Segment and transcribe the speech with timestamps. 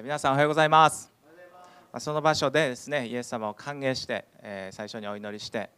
[0.00, 1.10] 皆さんおはようございます。
[1.98, 5.70] その場所でですねイエス様を歓迎して、え、最初にお祈りして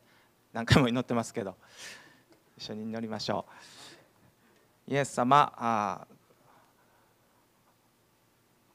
[0.53, 1.57] 何回も祈ってますけど
[2.59, 3.47] 一緒に祈りましょ
[4.89, 4.93] う。
[4.93, 6.07] イエス様あ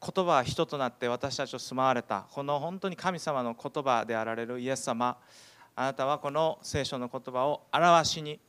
[0.02, 5.16] 言葉は人となって私たちを住まわれたこの本当に神様の言葉であられるイエス様
[5.76, 8.40] あなたはこの聖書の言葉を表しに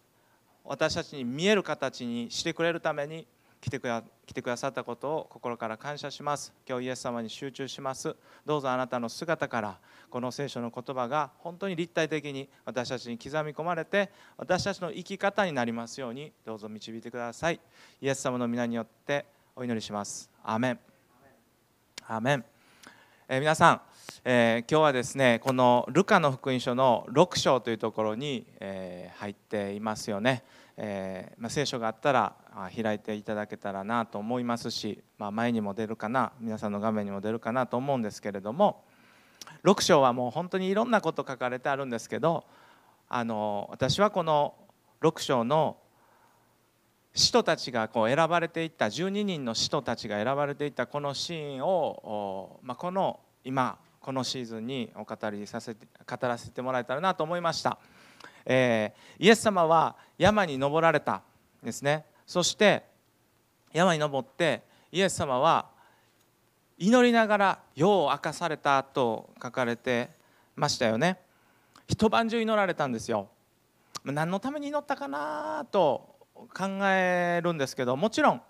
[0.64, 3.26] 私たちに見える形にしてくれるために
[3.66, 3.88] 来てく
[4.26, 6.52] 来てくださったことを心から感謝します。
[6.68, 8.14] 今日イエス様に集中します。
[8.44, 17.58] どうぞあなたの姿からこの聖書の言葉が本当に立体的に私たちに刻み込まれて私たちの生き方になりますようにどうぞ導いてください。
[18.00, 20.30] イエス様の皆によってお祈りします。
[20.44, 20.78] アメン。
[22.06, 22.44] アメン、
[23.28, 23.80] えー、皆さん、
[24.24, 30.44] えー、今日はですねこのルカの福音書の6章というところに、えー、入っていますよね。
[30.76, 32.34] え、ま、聖書があったら
[32.74, 38.84] 開いていただけたらなと思いますし、ま、前にも出るかな皆さんの画面にも出るかなと思うんですけれども
[39.64, 42.44] 6章はもう本当にいろんなこと書かれてあるんですけど
[43.08, 44.54] あの私はこの
[45.02, 45.78] 6章の
[47.14, 57.78] 使徒たちがこう選ばれていった12人の使徒たちが選ばれていったこのシーンを、まあ、この今このシーズンにお語りさせて語らせてもらえたらなと思いました。
[58.46, 61.22] えー、イエス様は山に登られた
[61.62, 62.04] ですね。
[62.26, 62.84] そして
[63.72, 65.66] 山に登ってイエス様は
[66.78, 70.10] 祈りながら夜を明かされたと書かれて
[70.54, 71.18] ましたよね。
[71.88, 73.28] 一晩中祈られたんですよ。
[74.04, 76.16] 何のために祈ったかなと
[76.54, 78.42] 考えるんですけどもちろん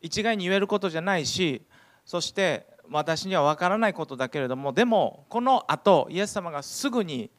[0.00, 1.62] 一概に言えることじゃないし
[2.04, 7.30] そして私には分からないことだけれどもでもこのあとイエス様がすぐに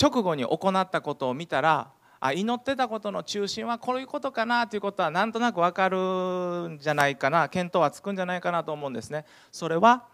[0.00, 1.90] 直後に行ったことを見たら
[2.20, 9.24] あ祈ってたことの中心はこういうことかなということはなんとなく分かるんじゃないかな見当はつくんじゃないかなと思うんですね。
[9.50, 10.04] それは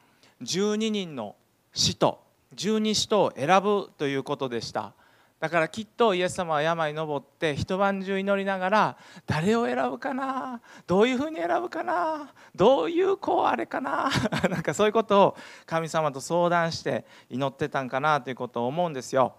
[0.42, 1.36] 12人の
[1.74, 2.18] 使徒
[2.54, 4.94] 12使徒を選ぶということでした。
[5.38, 14.10] だからきっとイエス様は山に登って一晩中祈りながら誰を選ぶかなどういうふうに選ぶかなどういう子あれかな
[14.50, 19.34] なんかそういうことを神様と相談して祈ってたんかなということを思うんですよ。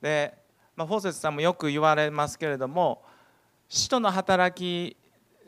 [0.00, 0.34] で、
[0.76, 3.02] まあ、フォーセスさんもよく言われますけれども
[3.68, 4.96] 使徒の働き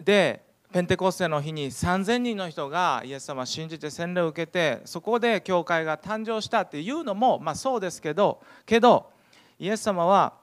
[0.02, 0.42] で
[0.72, 9.10] ペンテコステの日に3,000人の人がイエス様を信じて洗礼を受けてそこで教会が誕生したっていうのも、まあ、そうですけどけど
[9.58, 10.34] イエス様は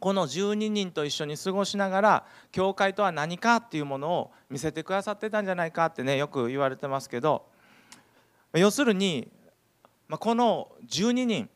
[0.00, 7.46] この12人と一緒に過ごしながら教会とは何かっていうものを見せてくださってたんじゃないかってねよく言われてますけど
[8.52, 9.28] 要するに
[10.10, 11.48] この12人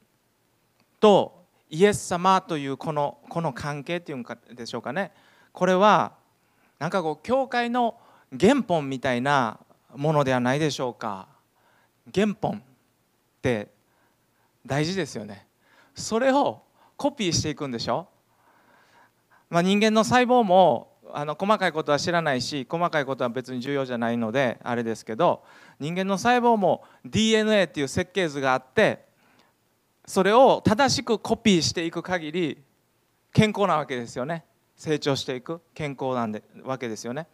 [0.99, 1.38] と
[1.71, 4.25] イエス様というこのこの関係っていうん
[4.55, 5.13] でしょうかね。
[5.53, 6.13] これは
[6.79, 7.97] なんかこう教会の
[8.39, 9.59] 原本みたいな
[9.95, 11.29] ものではないでしょうか。
[12.15, 12.61] 原本っ
[13.43, 13.69] て
[14.65, 15.47] 大事ですよね。
[15.95, 16.63] それを
[16.97, 18.09] コピーしていくんでしょ、
[19.51, 25.43] まあ、人間の細胞もあの細かいことは知らないし細かいことは別に重要じゃないのであれですけど
[25.81, 29.08] 人間の細胞も DNA っていう設計図があって
[30.09, 32.65] それを正しくコピーしていく限り
[33.31, 34.43] 健康なわけですよね。
[34.75, 37.27] 成長していく健康なんでわけですよね。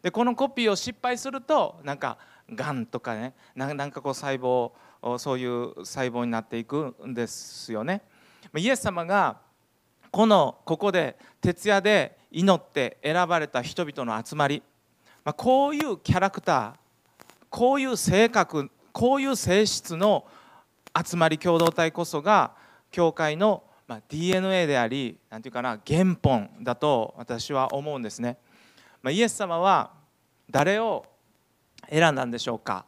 [0.00, 2.18] でこのコピーを失敗するとなんか
[2.48, 4.70] がんとかねなんかこう細胞
[5.18, 8.00] そういう細胞になっていくんですよね。
[8.56, 9.38] イエス様が
[10.12, 14.62] このここで徹夜で祈って選ばれた人々の集まり
[15.24, 16.72] まこういうキャラクター
[17.48, 20.24] こういう性格こういう性質の
[20.94, 22.52] 集まり共同体こそが
[22.90, 23.62] 教会の
[24.08, 28.38] DNA であり何て言うかな原本だと私は思うんですね。
[29.08, 29.92] イエス様は
[30.50, 31.06] 誰を
[31.88, 32.84] 選んだんでしょうか。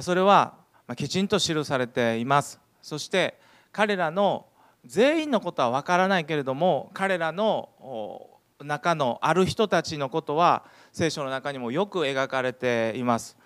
[0.00, 0.54] それは
[0.96, 2.60] きちんと記されています。
[2.82, 3.38] そして
[3.72, 4.46] 彼らの
[4.84, 8.28] 全員のことは分からないけれども彼らの
[8.62, 13.36] 中のある人たちのことは聖書の中にもよく描かれています。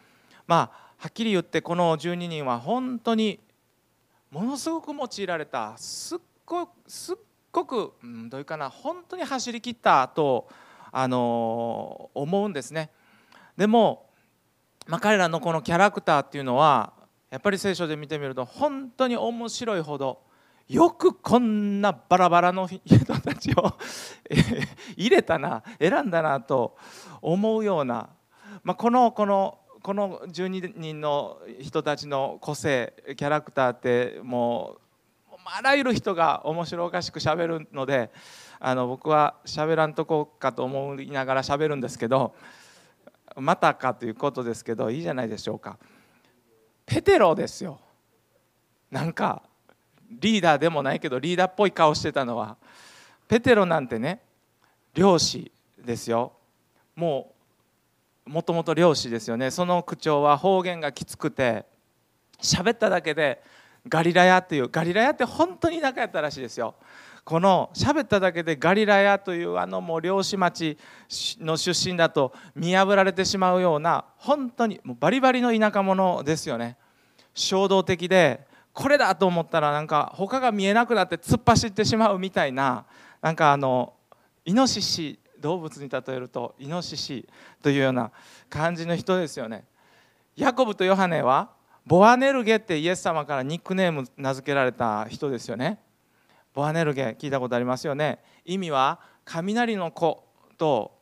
[0.47, 3.39] まあはっきり言ってこの12人は本当に
[4.31, 7.17] ものすごく用いられたすっごくすっ
[7.53, 10.49] ごく、うん、どういうかな本当に走り切ったと、
[10.93, 12.91] あの思うんですね。
[13.57, 14.07] でも、
[14.87, 16.93] まあ、彼らのこのキャラクターっていうのは
[17.31, 20.21] やっぱり聖書で見てみると本当に面白いほど
[20.69, 23.75] よくこんなバラバラの人たちを
[24.97, 26.77] 入れたな選んだなと
[27.21, 28.09] 思うような、
[28.63, 38.11] まあ、このこのこの12人の人たちの個性キャラクターってもうあらゆる人が面白おかしくしゃべるので
[38.61, 42.35] あの僕はしゃべらんとこうかと思いながらしゃべるんですけど
[43.37, 45.79] またかということですけどいいじゃないでしょうか。
[46.85, 47.79] ペテロですよ
[48.91, 49.43] なんか
[50.11, 52.57] リーダーでもないけどリーダーっぽい顔してたのは
[53.29, 54.23] ペテロなんてね
[54.95, 55.53] 漁師
[55.85, 56.33] ですよ
[56.97, 57.38] もう
[58.29, 59.51] もともと漁師ですよね。
[59.51, 61.65] その口調は方言がきつくて
[62.41, 63.43] 喋っただけで
[63.89, 66.75] ガリラヤっていうガリラヤって本当に仲やったらしいですよ。
[67.25, 70.79] この喋っただけでガリラヤというあのもう漁師町
[71.41, 76.77] の出身だと見破られてしまうような本当にもうバリバリの田舎者ですよね。
[77.35, 82.87] 衝動的でこれだと思ったらなんか他が見えなくなって突っ走ってしまうみたいな
[83.21, 83.95] なんかあの
[84.45, 87.29] イノシシ動物に例えるとイノシシ
[87.63, 88.11] というような
[88.49, 89.65] 感じの人ですよね。
[90.37, 91.51] ヤコブとヨハネは
[91.87, 95.81] ボアネルゲってイエス様からニックネーム名付けられた人ですよね。
[96.55, 98.19] ボアネルゲ聞いたことありますよね。
[98.45, 100.25] 意味は雷の子
[100.57, 100.93] と、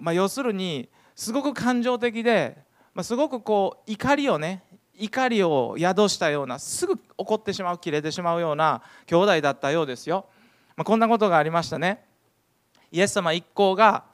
[0.00, 2.58] まあ、要するにすごく感情的で、
[2.94, 4.64] まあ、すごくこう怒りをね
[4.98, 10.26] 怒りを宿したようなすぐ怒ってしまう切れてしまうような兄弟だったようですよ、
[10.76, 12.04] まあ、こんなことがありましたね。
[12.92, 14.04] イエス様一行が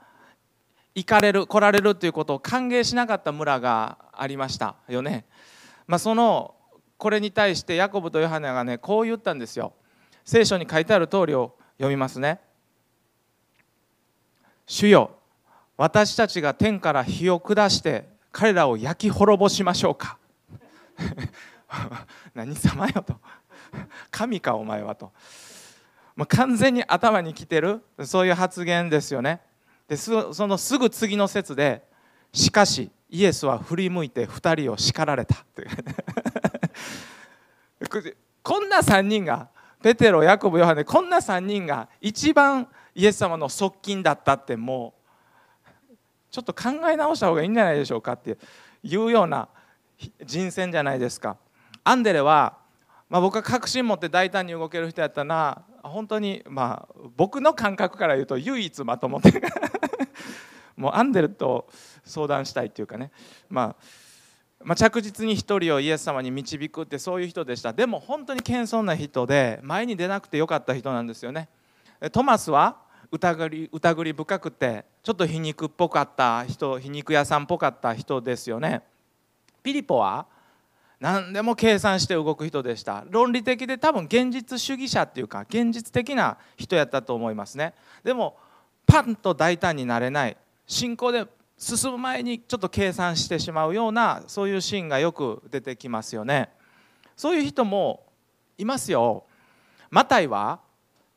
[0.94, 5.26] 行かれる来られるということを歓迎しなかった村がありましたよね。
[5.87, 6.55] まあ、その
[6.96, 9.73] これに対してヤコブとヨハネがねこう言ったんですよ。
[10.25, 12.40] 聖書に書いてある通りを読みますね。
[14.67, 15.11] 主よ
[15.76, 20.19] 私たちが天から火を下して彼らを焼き滅ぼしましょうか。
[22.34, 23.20] 何様よと。
[24.11, 25.12] 神かお前はと、
[26.17, 29.41] まあ、完全に頭にきてるそういう発言ですよね
[29.87, 31.85] でそのすぐ次の説で
[32.33, 35.37] しかしイエスは振り向いて2人を叱られた
[38.43, 39.49] こんな3人が
[39.83, 44.95] ペテロヤコブヨハネこんな3人が一番イエス様の側近だったっても
[45.91, 45.95] う
[46.31, 48.39] ちょっと考え直した方がいいんじゃないでしょうかって
[48.83, 49.49] いうような
[50.27, 51.37] 人選じゃないですか。
[51.85, 52.59] アンデレは、
[53.09, 59.43] まあ、僕は確信持って大胆に動ける人やったな本当にまあ僕の感覚から言うと唯一まともって
[60.77, 61.69] もうアンデルと
[62.05, 63.11] 相談したいっていうかね、
[63.49, 63.85] まあ、
[64.62, 67.73] まあ、着実に一人をイエス様に導くってそういう人でした。
[67.73, 71.49] でも本当に謙遜な人で前に出なくてよかった人なんですよね。
[72.12, 72.77] トマスは
[73.11, 78.83] 疑り疑り深くてちょっと皮肉っぽかった人皮肉屋さんっぽかった人ですよね。
[79.62, 80.27] ピリポは
[80.99, 83.05] 何でも計算して動く人でした。
[83.11, 87.75] 論理的で多分現実主義者っていうか現実的な人やったと思いますね。
[88.03, 88.37] でも
[88.87, 90.37] パンと大胆になれない。
[90.67, 91.27] 信仰で
[91.59, 96.51] 進む前にちょっと計算してしまうようなそういうシーンがよく出てきますよね。
[97.17, 98.05] そういう人も
[98.59, 99.25] いますよ。
[99.91, 100.61] マタイは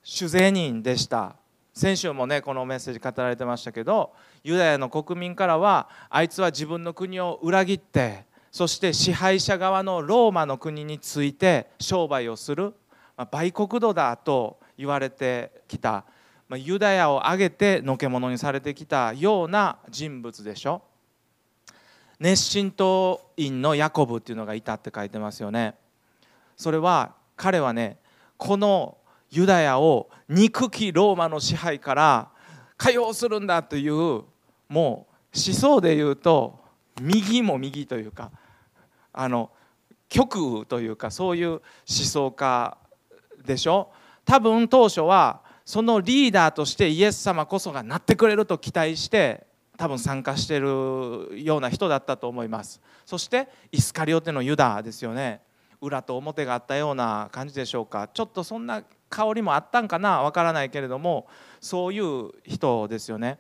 [0.03, 1.35] 酒税人でした。
[1.73, 4.11] 先週もねこのメッセージ語られてましたけど
[4.43, 12.73] ユダヤの国民からはあいつは自分の国を裏切ってそして支配者側のローマの国について商売をする、
[13.15, 16.05] まあ、売国度だと言われてきた
[16.49, 20.81] まあ、ユダヤを挙げてのけ者にされてきたような人物でしょ。
[22.19, 25.75] 熱心党員のヤコブっていうのがいたって書いてますよね。
[26.57, 27.99] それは彼はね
[28.35, 28.97] この
[29.29, 32.29] ユダヤを憎きローマの支配から
[32.77, 34.25] 解放するんだというも
[34.67, 36.59] う思想で言うと
[36.99, 38.31] 右も右というか
[39.13, 39.51] あの
[40.07, 42.77] 極右というかそういう思想家
[43.45, 43.91] でしょ？
[44.25, 49.45] 多分当初はそのリーダーとしてイエス様こそがなってくれると期待して
[49.77, 52.81] 多分参加してるような人だったと思います。
[53.05, 55.41] そしてイスカリオテのユダですよね。
[55.81, 58.09] 裏と表があったような感じでしょうか。
[58.13, 60.21] ちょっとそんな香りもあったんかな？
[60.21, 61.27] わからないけれども
[61.61, 63.39] そういう人ですよね。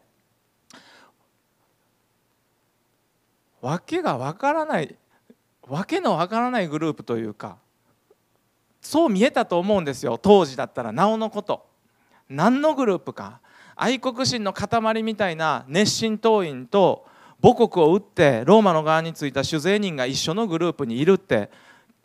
[3.61, 4.95] 訳がわからない
[5.69, 7.57] 訳のわからないグループというか
[8.81, 10.17] そう見えたと思うんですよ。
[10.17, 10.91] 当時だったら。
[10.91, 11.67] なおのこと。
[12.29, 13.41] 何のグループか。
[13.75, 15.65] 愛国心の塊みたいな。
[15.67, 17.05] 熱心党員と。
[17.41, 18.43] 母国を撃って。
[18.45, 21.49] ローマの側についた酒税人が一緒のグループにいるって。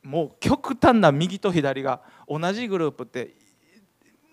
[0.02, 2.00] もう極端な右と左が。
[2.28, 3.34] 同じグループって。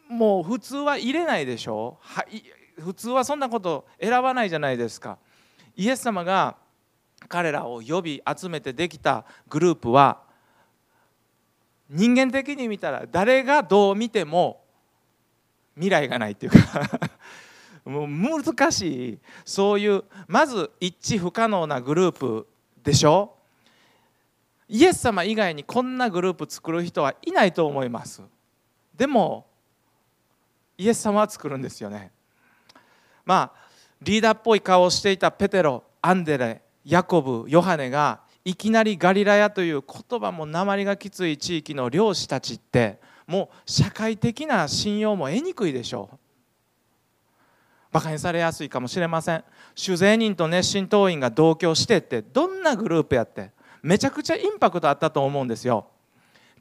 [0.09, 1.97] もう普通は入れないでしょ。
[2.01, 2.43] はい。
[2.81, 5.19] 普通はそんなこと選ばないじゃないですか。
[5.75, 6.57] イエス様が
[7.27, 10.19] 彼らを呼び集めてできたグループは
[11.89, 14.61] 人間的に見たら誰がどう見ても
[15.75, 16.89] 未来がないっていうか
[17.85, 19.19] もう難しい。
[19.43, 22.47] そういうまず一致不可能なグループ
[22.83, 23.35] でしょ？
[24.69, 28.21] イエス様以外にこんなグループ作る人はいないと思います。
[28.95, 29.47] でも
[30.77, 32.11] イエス様は作るんですよね。
[33.25, 33.61] まあ
[34.01, 46.17] リーダーっぽい顔をしていたペテロアンデレヤコブヨハネがいきなりガリラヤという言葉も鉛がきつい地域の漁師たちってもう社会的な信用も得にくいでしょう。
[47.91, 49.43] 馬鹿にされやすいかもしれません。
[49.75, 53.51] 酒税人と熱心党員が同居してってどんなグループやって
[53.83, 55.87] めちゃくちゃインパクトあったと思うんですよ。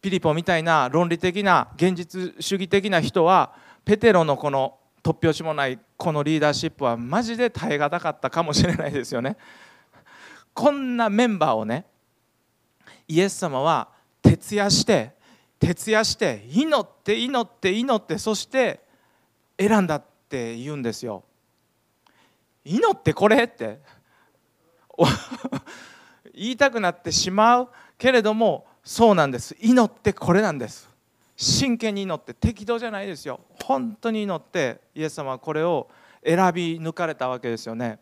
[0.02, 3.52] ピリポみたいな論理的な現実主義的な人は
[3.84, 9.36] ペテロのこの突拍子もないこのリーダーシップはマジで耐え難かったかもしれないですよね。
[10.60, 11.86] こんなメンバーをね
[13.08, 13.88] イエス様は
[14.20, 15.12] 徹夜して
[15.58, 18.80] 徹夜して祈って祈って祈ってそして
[19.58, 21.24] 選んだって言うんですよ。
[22.62, 23.80] 祈ってこれって。
[26.34, 29.56] 言いたくなってしまうけれどもそうなんです。
[29.60, 30.90] 祈ってこれなんです。
[31.36, 33.40] 真剣に祈って適当じゃないですよ。
[33.64, 35.88] 本当に祈ってイエス様はこれを
[36.22, 37.98] 選び抜かれたわけですよね。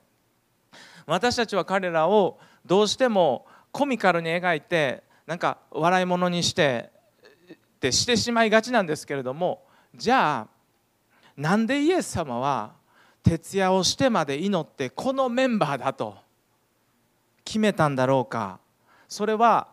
[1.06, 2.38] 私たちは彼らを
[2.68, 6.90] どうしてもコミカルに描いてなんか笑い物にして
[7.52, 9.62] ってしてしまいがちなんですけれども
[9.94, 10.48] じゃあ
[11.36, 12.72] なんでイエス様は
[13.22, 16.16] 徹夜をしてまで祈ってこのメンバーだと
[17.44, 18.60] 決めたんだろうか
[19.08, 19.68] それは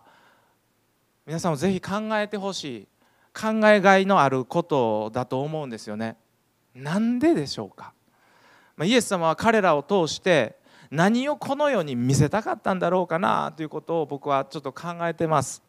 [1.25, 2.87] 皆さんもぜひ考えてほしい
[3.33, 6.15] 考えがいのあることだと思うんですよね。
[6.73, 7.93] なんででしょうか
[8.81, 10.57] イエス様は彼らを通して
[10.91, 15.63] 何をこの世に見せたかったんだろうかなということを僕はちょっと考えてます。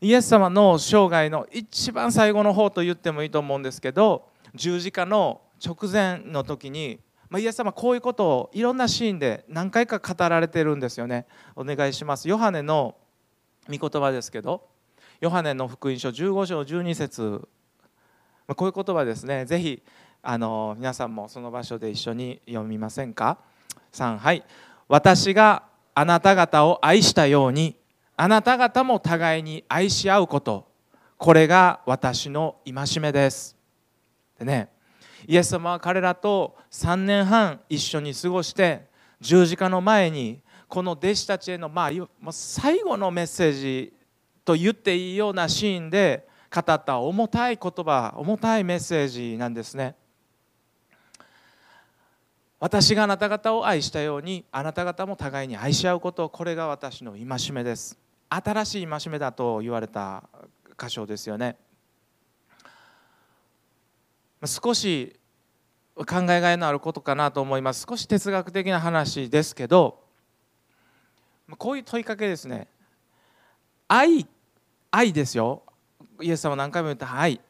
[0.00, 11.26] イエス様の生涯の一番最後の方と言ってもいいと思うんですけど十字架の直前の時にまイエス様こういうことをいろんなシーンで何回か語られてるんですよね。
[11.54, 12.28] お願いします。
[12.28, 12.96] ヨハネの
[13.68, 14.66] 御言葉ですけど
[15.20, 17.48] ヨハネの福音書15章12節。
[18.56, 19.44] こういう言葉ですね。
[19.44, 19.82] ぜひ
[20.22, 23.38] あの皆さんもその場所で一緒に読みませんか
[23.92, 24.44] ？3はい。
[24.88, 27.76] 私があなた方を愛したように
[28.16, 30.68] あなた方も互いに愛し合うこと。
[31.16, 33.56] これが私の戒めです。
[34.38, 34.70] でね
[35.26, 38.88] イエス様は彼らと3年半一緒に過ごして
[39.20, 43.92] 十字架の前にこの弟子たちへのまあ最後のメッセージ
[44.44, 49.94] と言っていいようなシーンで語った重たい言葉重たいメッセージなんですね。
[52.60, 57.98] 私があなた方を愛したようにあなた方も互いに愛し合うことこれが私の戒めです。
[58.28, 60.24] 新しい戒めだと言われた
[60.78, 61.56] 箇所ですよね。
[64.44, 65.16] 少し
[65.96, 67.86] 考えがいのあることかなと思います。
[67.88, 70.04] 少し哲学的な話ですけど
[71.56, 72.68] こういう問いかけですね。
[73.88, 74.26] 愛
[74.90, 75.62] 愛ですよ。
[76.20, 77.18] イエス様何回も言った。
[77.18, 77.40] 愛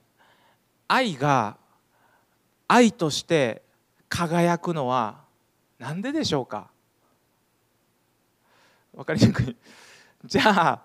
[0.87, 1.57] 愛が
[2.69, 3.63] 愛として
[4.11, 5.21] 輝くのは
[5.79, 6.69] 何ででしょうか？
[8.95, 9.57] 分かりにくい。
[10.27, 10.83] じゃあ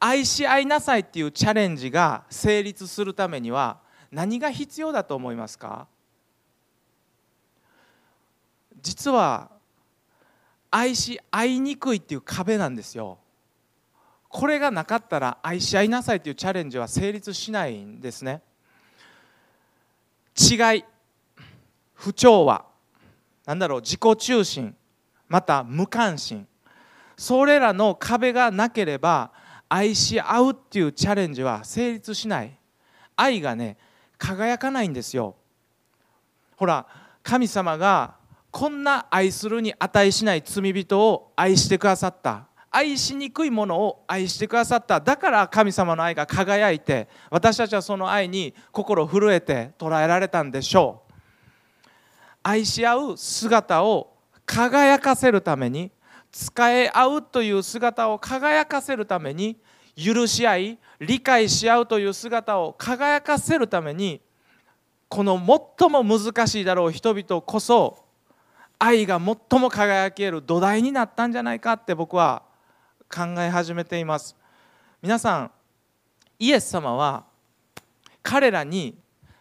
[0.00, 3.78] 愛し合いなさいっていうチャレンジが成立するためには
[4.10, 5.86] 何が必要だと思いますか？
[8.82, 9.50] 実は
[10.70, 13.18] 愛し合いにくいっていう壁なんですよ。
[14.28, 18.42] これがなかったら愛し合いなさいというチャレンジは成立しないんですね。
[20.34, 20.84] 違い。
[22.00, 22.64] 不調和
[23.44, 24.74] なんだろう自己中心
[25.28, 26.46] また無関心。
[27.16, 29.30] それらの壁がなければ
[29.68, 32.58] 愛し合うっていうチャレンジは成立しない。
[33.14, 33.76] 愛がね
[34.16, 35.36] 輝かないんですよ。
[36.56, 36.86] ほら
[37.22, 38.14] 神様が
[38.50, 42.46] こんな愛するに値しない罪人を愛してくださった。
[42.70, 45.00] 愛しにくいものを愛してくださった。
[45.00, 51.09] だから神様の愛が輝いて私たちはその愛に心震えて捉えられたんでしょう。
[52.42, 54.16] 愛し合う姿を
[54.46, 55.90] 輝かせるために
[56.32, 59.56] 使い合うという姿を輝かせるために
[59.96, 64.20] 許し合い理解し合うという姿を輝かせるために
[65.08, 65.36] この
[65.78, 68.04] 最も難しいだろう人々こそ
[68.78, 72.42] 愛が最も輝ける土台になったんじゃないかって僕は
[73.12, 74.36] 考え始めています。
[75.02, 75.50] 皆さん
[76.38, 77.24] イエス様は
[78.22, 78.96] 彼らに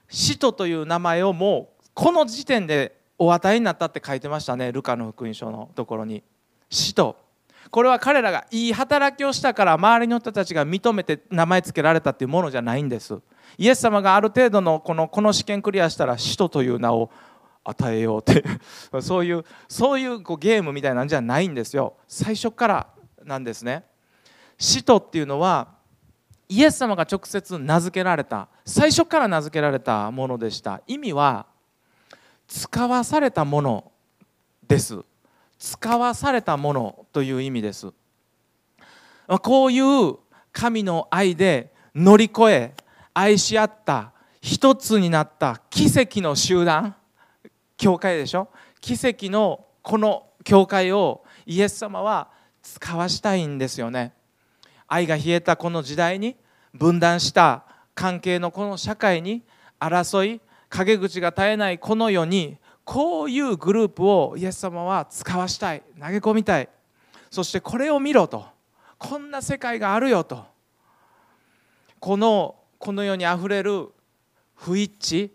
[0.09, 6.23] 使徒という名前をもうこの時点でお与えになったって書いてましたねルカの福音書のところに。
[6.69, 7.17] 使徒
[7.71, 13.19] これは彼らがいい働きをしたから周りの人たちが認めて名前付けられたっていうものじゃないんです。
[13.57, 17.11] イエス様がある程度のこのこの試験クリアしたら使徒という名を
[17.65, 18.45] 与えようって。
[19.01, 21.97] そういうそういうこうゲームみたいなんじゃないんですよ。
[22.07, 22.87] 最初から
[23.25, 23.83] なんですね。
[24.57, 25.67] 使徒っていうのは
[26.47, 28.47] イエス様が直接名付けられた。
[28.63, 30.81] 最初から名付けられたものでした。
[30.87, 31.45] 意味は
[32.49, 33.91] 使わされたもの
[34.67, 34.99] です。
[35.59, 37.93] 使わされたものという意味です。
[39.43, 40.15] こういう
[40.51, 42.73] 神の愛で乗り越え
[43.13, 46.95] 愛し合った一つになった奇跡の集団
[47.77, 48.49] 教会でしょ？
[48.81, 52.29] 奇跡のこの教会をイエス様は
[52.63, 54.13] 使わしたいんですよね。
[54.87, 56.35] 愛が冷えたこの時代に
[56.73, 59.43] 分断した関係のこの社会に
[59.79, 65.83] 争い陰口が絶えないこの世にこういうグループをイエス様は使わしたい。
[65.99, 66.67] 投げ込みたい。
[67.29, 68.45] そしてこれを見ろと。
[68.97, 70.43] こんな世界があるよと。
[71.99, 73.89] このこの世にあふれる
[74.55, 75.29] 不一致。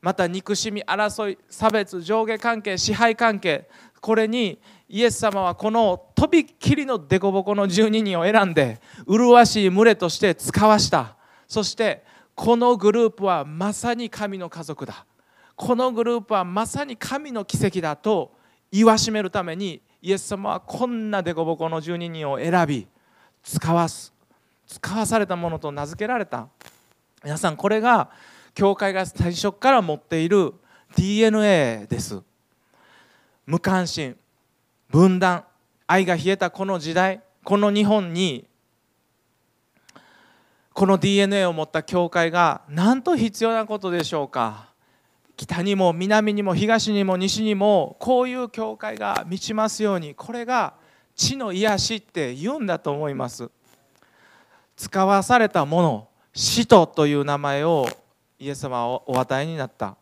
[0.00, 3.68] また憎しみ争い差別上下関係支配関係。
[4.00, 11.16] これにイエス様はこのとびっきりの凸凹の12人を選んで麗しい群れとして使わした。
[11.48, 15.04] そしてこのグループはまさに神の家族だ。
[15.54, 18.32] このグループはまさに神の奇跡だと
[18.70, 22.86] 言わしめるためにイエス様はこんな凸凹の12人を選び
[23.42, 24.12] 使わす。
[24.66, 26.48] 使わされたものと名付けられた。
[27.22, 28.10] 皆さんこれが
[28.54, 30.54] 教会が最初から持っている
[30.96, 32.22] DNA です。
[33.46, 34.16] 無関心
[34.88, 35.44] 分断
[35.86, 38.46] 愛が冷えたこの時代この日本に
[40.74, 44.70] この DNA を持った教会がなんと必要なことでしょうか？
[45.36, 50.74] 北にも南にも東にも西にもこういう教会が満ちますようにこれが
[51.14, 53.50] 地の癒しって言うんだと思います。
[54.76, 57.86] 使わされたもの使徒という名前を
[58.38, 59.96] イエス様はお与えになった。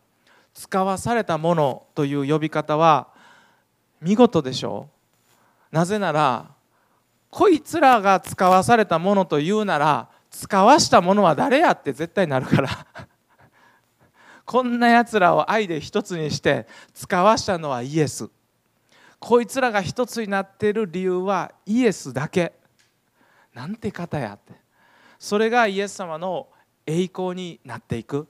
[0.53, 3.07] 使わされたものという呼び方は
[4.01, 4.87] 見事でしょ
[5.71, 5.75] う。
[5.75, 6.49] なぜなら
[7.29, 12.69] こいつらが使わされたものというなら使わしたものは誰やって絶対なるから。
[14.45, 18.29] こんなやつらを愛で一つにして使わしたのはイエス。
[19.19, 22.53] こいつらが一つになっている理由はイエスだけ。
[23.53, 24.53] なんて方やって。
[25.19, 26.47] それがイエス様の
[26.87, 28.27] 栄光になっていく。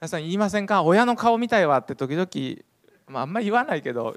[0.00, 0.82] 皆さん言いませんか？
[0.82, 2.62] 親の顔見たいわって時々、
[3.08, 4.16] まあ、あんまり言わないけど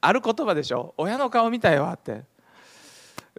[0.00, 0.94] ある言葉でしょ？
[0.96, 2.24] 親の顔見たいわって。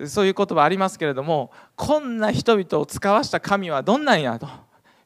[0.08, 4.48] そういう言葉ありますけれどもこんな人々を使わした神はどんなんやと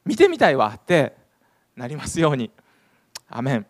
[0.04, 1.16] 見てみたいわって
[1.76, 2.50] なりますように。
[3.28, 3.66] アメン。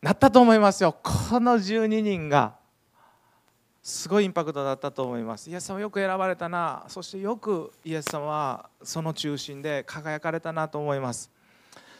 [0.00, 0.96] なったと思いますよ。
[1.02, 2.54] この12人が
[3.82, 5.50] すごいインパクトだったと思います。
[5.50, 6.84] イエス様よく選ばれたな。
[6.88, 11.30] そしてよくイエス様はその中心で輝かれたなと思います。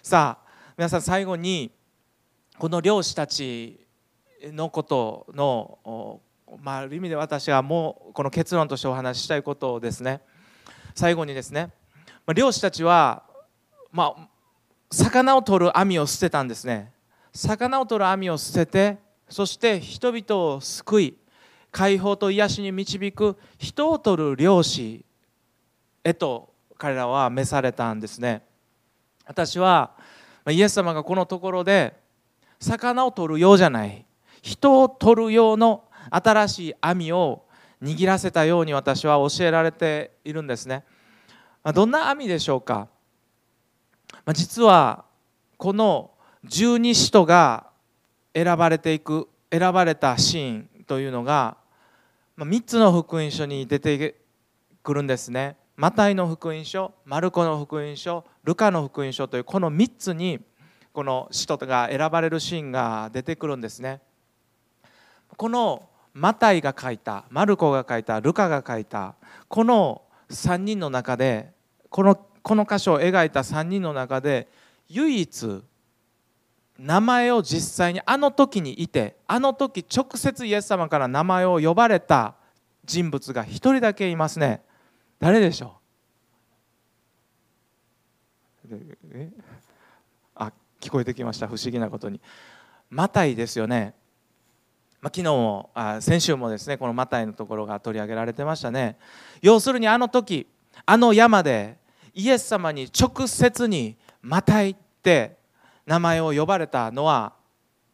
[0.02, 1.72] さあ皆さん最後に
[2.58, 3.85] この漁師たち
[4.44, 6.20] のことの、
[6.62, 10.20] まあ、ある意味で私はもうこの結論としてお話ししたいことをですね。
[10.94, 11.70] 最後にですね
[12.24, 13.24] ま漁師たちは、
[13.92, 14.28] まあ、
[14.90, 16.92] 魚を取る網を捨てたんですね。
[17.32, 21.16] 魚を取る網を捨ててそして人々を救い
[21.70, 25.04] 解放と癒しに導く人を取る漁師
[26.02, 28.42] へと彼らは召されたんですね。
[29.26, 29.90] 私は
[30.48, 31.94] イエス様がこのところで
[32.60, 34.05] 魚を取るようじゃない。
[34.46, 37.42] 人を取る用の新しい網を
[37.82, 40.84] 握らせたように私は教えられているんですね
[41.74, 42.86] どんな網でしょうか？
[44.32, 45.04] 実は
[45.56, 46.12] この
[46.44, 47.66] 十二使徒が
[48.34, 51.56] 選ばれていく選ばれたシーンというのが
[52.38, 54.14] 3つの福音書に出て
[54.84, 55.56] くるんですね。
[55.74, 60.38] マタイの福音書、マルコの福音書、ルカの福音書というこの3つに
[60.92, 64.00] この使徒が選ばれるシーンが出てくるんですね。
[65.36, 69.14] このマタイが書いた、マルコが書いた、ルカが書いた
[69.48, 71.52] この3人の中で
[71.90, 74.48] このこの箇所を描いた3人の中で
[74.88, 75.62] 唯一
[76.78, 82.34] 名前を実際にあの時にいてあの時直接イエス様から名前を呼ばれた
[82.84, 84.62] 人物が一人だけいますね。
[85.18, 85.78] 誰でしょ
[88.70, 89.32] う？
[90.34, 91.48] あ聞こえてきました。
[91.48, 92.20] 不思議なことに。
[92.90, 93.94] マタイですよね、
[95.06, 98.98] まあ、昨日もあ先週もですねこのマタイのところが取り上げられてましたね。
[99.40, 100.48] 要するにあの時
[100.84, 101.78] あの山で
[102.12, 105.36] イエス様に直接にマタイって
[105.86, 107.34] 名前を呼ばれたのは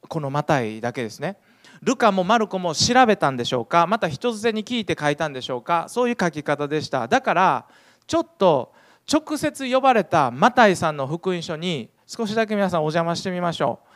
[0.09, 1.37] このマタイだけですね。
[1.83, 3.87] ルカもマルコも調べたんでしょうか？
[3.87, 5.85] また人づてに聞いて書いたんでしょうか？
[5.89, 7.09] そういう書き方でした。
[7.09, 7.67] だから
[8.07, 8.73] ちょっと
[9.07, 13.92] 直接呼ばれたマタイさんの福音書に少しだけ皆さんお邪魔してみましょう。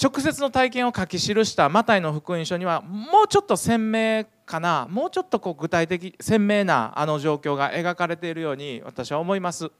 [0.00, 9.70] 直接の体験を書き記したマタイの福音書にはもうちょっと鮮明かなもうちょっとこう具体的鮮明なあの状況が描かれているように私は思います。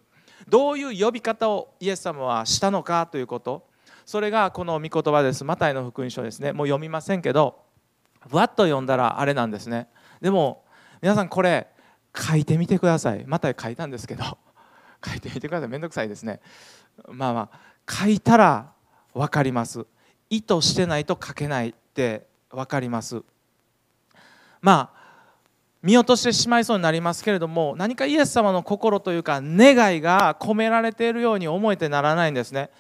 [0.49, 3.65] どういう呼び方をイエス様はしたのかということ
[4.05, 5.45] それがこの御言葉です。
[5.45, 6.53] マタイの福音書ですね。
[6.53, 7.61] もう読みませんけど
[8.29, 9.89] ぶわっと読んだらあれなんですね。
[10.21, 10.65] でも
[11.01, 11.69] 皆さんこれ
[12.15, 13.25] 書いてみてください。
[13.27, 14.25] マタイ書いたんですけど
[15.05, 15.69] 書いてみてください。
[15.71, 16.41] めんどくさいですね。
[17.09, 17.59] まあまあ
[17.91, 18.73] 書いたら
[19.15, 19.87] 分かります。
[20.33, 23.23] 意図してないと書けないって分かります。
[24.63, 25.03] まあ
[25.83, 32.71] 見落としてしまいそうになりますけれども何かイエス様の心というか願いが込められているように思えてならないんですね。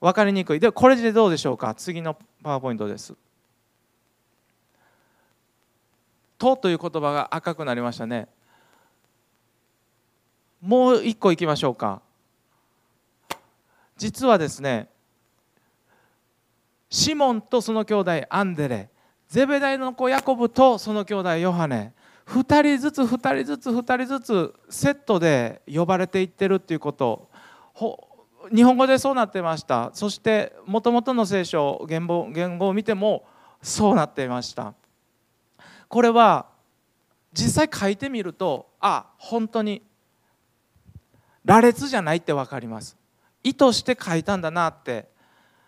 [0.00, 0.60] 分かりにくい。
[0.60, 1.74] でこれでどうでしょうか？
[1.74, 3.14] 次のパワーポイントです
[6.38, 8.26] 「と」という言葉が赤くなりましたね。
[10.62, 12.00] もう一個いきましょうか。
[13.98, 14.88] 実はですね
[16.92, 18.90] シモンとその兄弟アンデレ。
[19.26, 21.94] ゼベダイの子ヤコブとその兄弟ヨハネ。
[22.26, 27.30] 2人ずつ2人ずつ2人ずつセットで呼ばれていってるっていうこと。
[28.54, 29.90] 日本語でそうなってました。
[29.94, 33.24] そしてもともとの聖書言語言語を見ても
[33.62, 34.74] そうなっていました。
[35.88, 36.44] これは
[37.32, 39.80] 実際書いてみるとあ本当に
[41.46, 42.98] 羅列じゃないって分かります。
[43.42, 45.10] 意図して書いたんだなって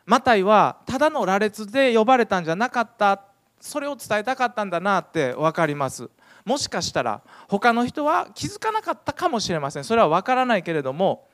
[0.06, 3.22] マタイはただの羅列で呼ばれたんじゃなかった。
[3.60, 6.10] それを伝えたかったんだなって分かります。
[6.44, 9.84] もしかしたら他の人は気づかなかったかもしれません。
[9.84, 11.28] それは分からないけれども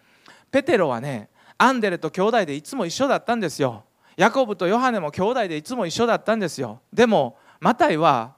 [0.52, 1.28] ペテロはね
[1.58, 3.82] アンデレと兄弟でいつも一緒だったんですよ。
[4.16, 6.80] ヤコブとヨハネも兄弟でいつも一緒だったんですよ。
[6.92, 8.34] でもマタイは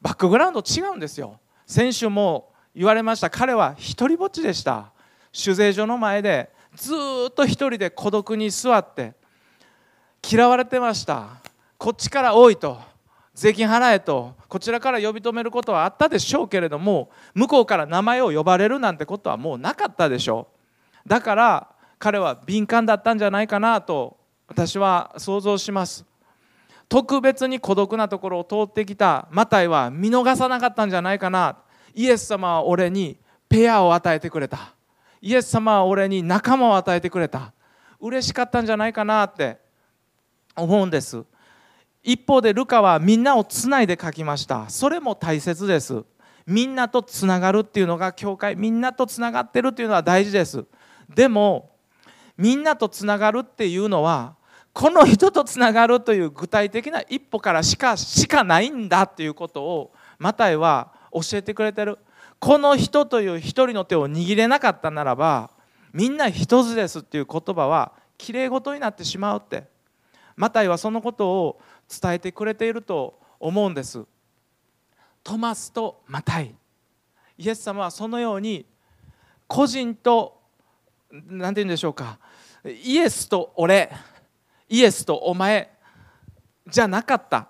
[0.00, 1.40] バックグラウンド違うんですよ。
[1.66, 3.28] 先週も言われました。
[3.28, 4.92] 彼は一人ぼっちでした。
[5.32, 6.94] 酒税所の前でず
[7.28, 9.14] っと一人で孤独に座って
[10.26, 11.28] 嫌われてました。
[11.76, 12.80] こっちから多いと。
[13.34, 14.34] 税金払えと。
[14.48, 20.48] こちらから呼び止めることはあったでしょうけれども向こうから名前を呼ばれるなんてことはもうなかったでしょ
[21.06, 21.08] う。
[21.08, 24.16] だから彼は敏感だったんじゃないかなと
[24.48, 26.04] 私は想像します。
[26.88, 31.58] 特別に孤独なところを通ってきたマタイは見逃さなかったんじゃないかな。
[31.94, 34.74] イエス様は俺にペアを与えてくれた。
[35.20, 37.52] イエス様は俺に仲間を与えてくれた。
[38.00, 39.58] 嬉しかったんじゃないかなって
[40.58, 41.24] 思うんです。
[42.02, 44.68] 一方でルカはみんなをつないで書きました。
[44.68, 46.04] それも大切です。
[46.46, 48.56] みんなとつながるっていうのが教会。
[48.56, 50.64] みんなとつながってるっていうのは大事です。
[51.14, 51.70] でも
[52.36, 54.36] みんなとつながるっていうのは
[54.72, 61.98] この人とつながるという具体的な一歩からしかしかないんだっていうことをマタイは教えてくれてる。
[62.38, 65.50] この人という一人の手を握れなかったならば
[65.92, 69.64] みんな一つですっていう言葉はきれい事になってしまうって。
[70.38, 71.60] マタイはそのことを
[72.00, 74.04] 伝えてくれていると思うんです。
[75.24, 76.54] トマスとマタイ。
[77.36, 78.64] イエス様はそのように
[79.48, 80.40] 個人と
[81.10, 82.20] 何て言うんでしょうか。
[82.64, 83.90] イエスと俺。
[84.68, 85.76] イエスとお前
[86.68, 87.48] じゃなかった。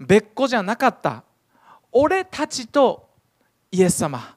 [0.00, 1.22] 別個じゃなかった。
[1.92, 3.08] 俺たちと
[3.70, 4.34] イエス様。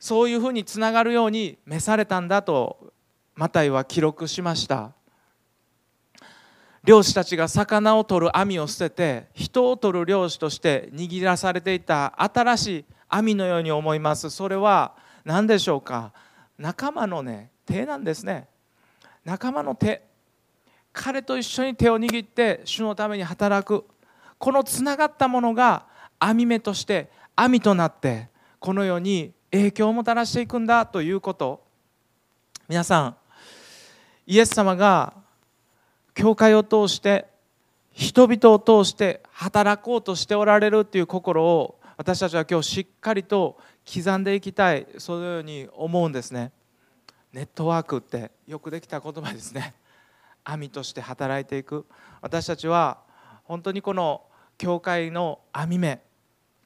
[0.00, 2.92] そういうふうにつながるように召されたんだと
[3.36, 4.90] マタイは記録しました。
[6.84, 14.30] 漁師たちが魚を取る網を捨てて人を取る漁師として握らされていた新しい網のように思います。
[14.30, 16.12] それは何でしょうか？
[16.58, 18.48] 仲間のね手なんですね。
[19.24, 20.02] 仲間の手。
[20.92, 23.84] 彼と一緒に手を握って主のために働く。
[24.38, 25.86] このつながったものが
[26.18, 31.62] 網目として網となってこの世に影響をもたらしていくんだということ。
[32.68, 33.16] 皆さん
[34.26, 35.12] イエス様が
[36.14, 37.26] 教会を通して
[37.92, 43.58] 人々を通して働こうとしておられるという心を私たちは今日しっかりと
[43.92, 46.52] 刻んでいきたいそのように思うんですね。
[47.32, 49.74] ネットワークってよくできた言葉ですね。
[50.44, 51.86] 網として働いていく。
[52.20, 52.98] 私たちは
[53.44, 54.22] 本当にこの
[54.58, 56.00] 教会の網目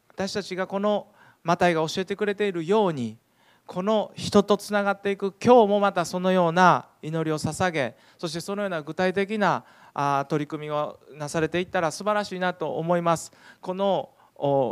[0.08, 1.08] 私たちがこの
[1.42, 3.18] マタイが教えてくれているように
[3.66, 9.64] この人とつながっていく今日もまたそのような祈りを捧げそしてそのような具体的な
[10.28, 13.32] 取り組みをなされていったら素晴らしいなと思います。
[13.60, 14.10] この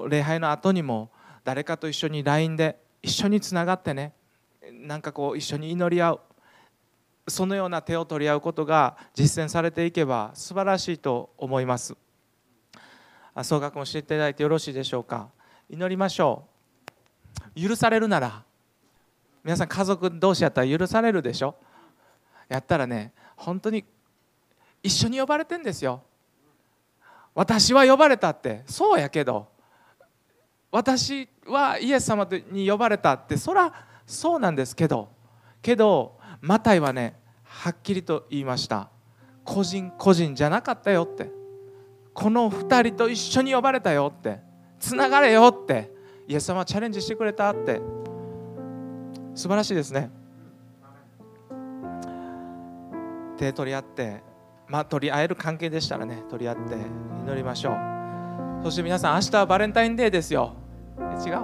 [0.08, 1.10] 礼拝の後にも
[1.42, 4.12] 誰かと一緒に LINE で一緒につながってね
[4.72, 6.20] なんかこう一緒に祈り合う
[7.26, 11.96] そのような手を取り合うことが実践されていけば素晴らしいと思います。
[13.42, 15.30] 総額もしていただいてよろしいでしょうか。
[15.68, 16.44] 祈りましょ
[17.56, 17.68] う。
[17.68, 18.44] 許されるなら
[19.44, 21.54] 皆さん家族同士やったら許されるでしょ？
[22.48, 23.84] やったらね本当に
[24.82, 26.02] 一緒に呼ばれてんですよ。
[27.34, 28.62] 私は呼ばれたって。
[28.66, 29.48] そうやけど。
[30.70, 33.36] 私はイエス様に呼ばれたって。
[33.36, 33.72] そら
[34.06, 35.08] そうなんですけど。
[35.60, 38.88] けどマタイはねはっきりと言いました。
[39.44, 41.30] 個人個人じゃなかったよって。
[42.12, 44.40] この2人と一緒に呼ばれたよって。
[44.78, 45.92] つながれよって。
[46.28, 47.80] イエス様はチャレンジしてくれたって。
[49.34, 50.10] 素晴らしいですね。
[53.36, 54.22] 手取り合って
[54.68, 56.76] まあ取り合える関係でしたらね取り合って
[57.24, 57.74] 祈りましょう。
[58.62, 60.54] そして皆さん明日はバレンタインデーですよ。
[60.98, 61.40] 違う。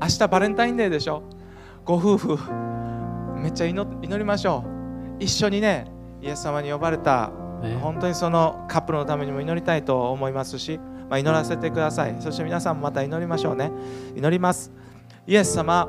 [0.00, 1.22] 明日バレンタインデーでしょ。
[1.84, 2.36] ご夫婦
[3.40, 4.64] めっちゃ祈りましょ
[5.18, 5.22] う。
[5.22, 5.86] 一緒にね
[6.20, 7.30] イエス様に呼ばれた、
[7.80, 12.16] 本当にそのカップルのためにも祈りたいと思いますし、まあ、祈らせてください。
[12.18, 13.70] そして皆さんもまた祈りましょうね。
[14.16, 14.72] 祈ります。
[15.26, 15.88] イエス様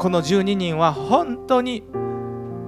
[0.00, 1.84] この12人は本当に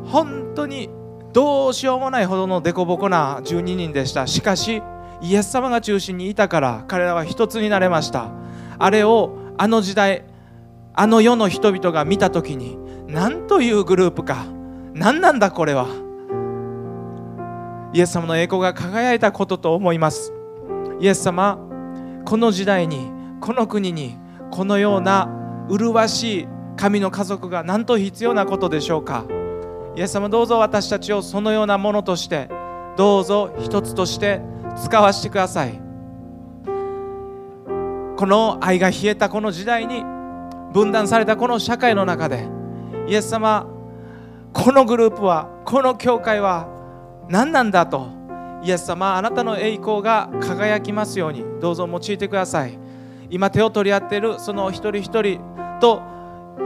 [0.05, 0.91] 本当に
[1.33, 4.27] どうしようもないほどの凸凹な12人でした。
[4.27, 4.83] しかし
[5.23, 8.31] イエス様が中心にいたから彼らは一つになれました。
[8.79, 10.27] あれをあの時代
[10.93, 14.45] あの世の人々が見た時に何というグループか。
[14.93, 15.87] 何なんだこれは。
[17.95, 20.35] イエス様の栄光が輝いたことと思います。
[21.01, 21.59] イエス様
[22.27, 24.19] この時代にこの国に
[24.51, 25.31] このような
[25.71, 29.25] 麗しい神の家族が何と必要なことでしょうか？
[29.95, 32.49] イエス様どうぞ私たちをそのようなものとして
[32.97, 34.41] どうぞ一つとして
[34.83, 35.81] 使わせてください。
[38.17, 40.03] この愛が冷えたこの時代に
[40.73, 42.49] 分断されたこの社会の中で
[43.09, 43.67] イエス様
[44.53, 46.69] このグループはこの教会は
[47.29, 48.09] 何なんだと
[48.63, 52.79] イエス様あなたの栄光が輝きますようにどうぞ用いてください。
[53.29, 55.41] 今手を取り合っているその一人一人
[55.81, 56.03] と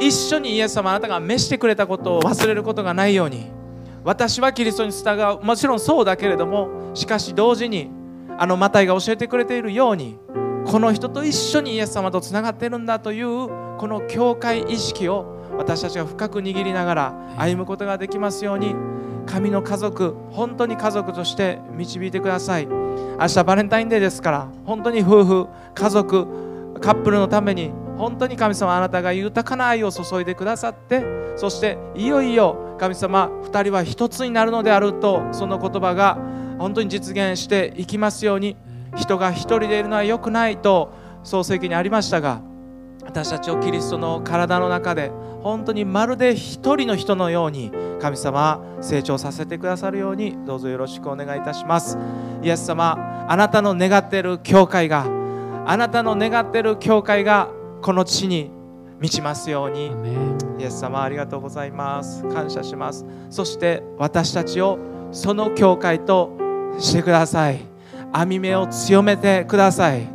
[0.00, 3.50] 一緒にイエス様あなたが召してくれたことを忘れることがないように。
[4.04, 5.44] 私はキリストに従う。
[5.44, 7.90] もちろんそうだけれどもしかし同時に
[8.38, 10.16] あのマタイが教えてくれているように
[10.64, 18.74] この人と一緒にイエス様とつながっているんだというこの教会意識を私たちが深く握りながら歩むことができますように
[19.26, 22.66] 神の家族本当に家族として導いてください。
[22.66, 26.26] 明日バレンタインデーですから本当に夫婦家族
[26.80, 31.04] カップルのために本当に神様あなたが豊かな愛を注いでくださって
[31.36, 36.18] そしていよいよ神様2人は一つになるのであるとその言葉が
[36.58, 38.56] 本当に実現していきますように
[38.96, 42.40] 人が一人でいるのは良くないと創世記にありましたが
[43.04, 45.10] 私たちをキリストの体の中で
[45.42, 51.96] 本当にまるで一人の人のように神様成長させてくださるようにどうぞよろしくお願いいたします。
[52.42, 55.06] イエス様あなたの願っている教会が
[55.66, 57.48] あなたの願っている教会が
[57.82, 58.50] この地に
[58.98, 59.92] 満ちますように。
[60.58, 62.22] イエス様ありがとうございます。
[62.24, 63.04] 感謝します。
[63.30, 64.78] そして私たちを
[65.12, 66.32] その教会と
[66.78, 67.60] してください。
[68.12, 70.06] 網目を強めてください。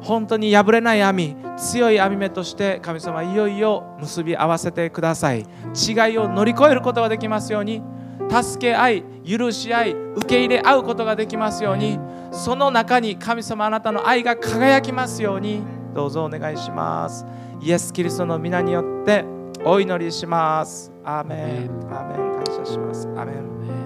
[0.00, 5.40] 本当に破れない網強い網目として神様いよいよ結び合わせてください。
[5.40, 7.82] 違いを乗り越えることができますように。
[8.30, 11.98] 助け合い許し合い受け入れ合うことができますように。
[12.32, 15.62] その中に神様あなたの愛が輝きますように
[15.94, 17.24] どうぞお願いします。
[17.60, 19.24] イエス・キリストの皆によって
[19.64, 20.92] お祈りします。
[21.04, 21.70] アーメン。
[21.90, 22.44] アーメン。
[22.44, 23.08] 感謝します。
[23.16, 23.83] アーメン